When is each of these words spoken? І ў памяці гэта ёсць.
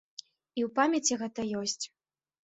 І 0.59 0.63
ў 0.67 0.69
памяці 0.79 1.17
гэта 1.21 1.45
ёсць. 1.59 1.85